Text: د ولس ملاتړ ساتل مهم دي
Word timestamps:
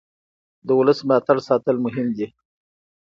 د 0.67 0.69
ولس 0.79 0.99
ملاتړ 1.07 1.37
ساتل 1.47 1.75
مهم 1.85 2.07
دي 2.17 2.27